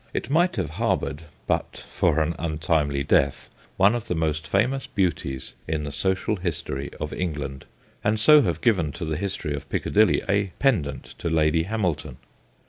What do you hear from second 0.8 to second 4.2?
harboured, but for an untimely death, one of the